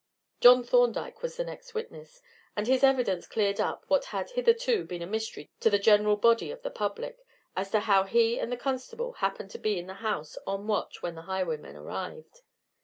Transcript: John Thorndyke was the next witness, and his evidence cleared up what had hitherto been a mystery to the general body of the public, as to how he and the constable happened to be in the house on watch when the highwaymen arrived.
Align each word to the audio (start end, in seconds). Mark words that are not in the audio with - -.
John 0.39 0.63
Thorndyke 0.63 1.21
was 1.21 1.37
the 1.37 1.43
next 1.43 1.75
witness, 1.75 2.23
and 2.55 2.65
his 2.65 2.83
evidence 2.83 3.27
cleared 3.27 3.59
up 3.59 3.83
what 3.87 4.05
had 4.05 4.31
hitherto 4.31 4.83
been 4.83 5.03
a 5.03 5.05
mystery 5.05 5.51
to 5.59 5.69
the 5.69 5.77
general 5.77 6.15
body 6.15 6.49
of 6.49 6.63
the 6.63 6.71
public, 6.71 7.19
as 7.55 7.69
to 7.69 7.81
how 7.81 8.05
he 8.05 8.39
and 8.39 8.51
the 8.51 8.57
constable 8.57 9.11
happened 9.13 9.51
to 9.51 9.59
be 9.59 9.77
in 9.77 9.85
the 9.85 9.93
house 10.01 10.39
on 10.47 10.65
watch 10.65 11.03
when 11.03 11.13
the 11.13 11.21
highwaymen 11.29 11.75
arrived. 11.75 12.41